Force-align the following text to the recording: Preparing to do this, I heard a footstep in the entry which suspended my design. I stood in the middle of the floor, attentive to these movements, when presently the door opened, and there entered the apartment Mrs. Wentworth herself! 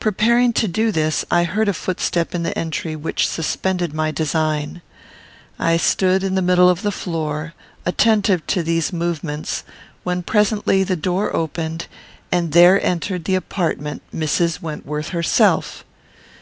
Preparing 0.00 0.52
to 0.52 0.68
do 0.68 0.92
this, 0.92 1.24
I 1.30 1.44
heard 1.44 1.66
a 1.66 1.72
footstep 1.72 2.34
in 2.34 2.42
the 2.42 2.58
entry 2.58 2.94
which 2.94 3.26
suspended 3.26 3.94
my 3.94 4.10
design. 4.10 4.82
I 5.58 5.78
stood 5.78 6.22
in 6.22 6.34
the 6.34 6.42
middle 6.42 6.68
of 6.68 6.82
the 6.82 6.92
floor, 6.92 7.54
attentive 7.86 8.46
to 8.48 8.62
these 8.62 8.92
movements, 8.92 9.64
when 10.04 10.24
presently 10.24 10.84
the 10.84 10.94
door 10.94 11.34
opened, 11.34 11.86
and 12.30 12.52
there 12.52 12.84
entered 12.84 13.24
the 13.24 13.34
apartment 13.34 14.02
Mrs. 14.14 14.60
Wentworth 14.60 15.08
herself! 15.08 15.86